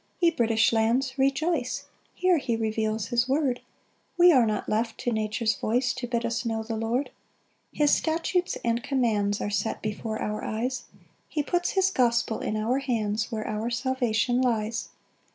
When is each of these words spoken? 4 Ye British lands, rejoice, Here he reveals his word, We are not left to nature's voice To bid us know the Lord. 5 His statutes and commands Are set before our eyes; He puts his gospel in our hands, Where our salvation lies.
4 0.19 0.19
Ye 0.21 0.31
British 0.35 0.73
lands, 0.73 1.13
rejoice, 1.19 1.85
Here 2.15 2.39
he 2.39 2.55
reveals 2.55 3.09
his 3.09 3.29
word, 3.29 3.61
We 4.17 4.31
are 4.31 4.47
not 4.47 4.67
left 4.67 4.97
to 5.01 5.11
nature's 5.11 5.55
voice 5.55 5.93
To 5.93 6.07
bid 6.07 6.25
us 6.25 6.43
know 6.43 6.63
the 6.63 6.75
Lord. 6.75 7.11
5 7.73 7.77
His 7.77 7.91
statutes 7.91 8.57
and 8.65 8.81
commands 8.81 9.39
Are 9.41 9.51
set 9.51 9.79
before 9.83 10.19
our 10.19 10.43
eyes; 10.43 10.85
He 11.29 11.43
puts 11.43 11.73
his 11.73 11.91
gospel 11.91 12.39
in 12.39 12.57
our 12.57 12.79
hands, 12.79 13.31
Where 13.31 13.47
our 13.47 13.69
salvation 13.69 14.41
lies. 14.41 14.89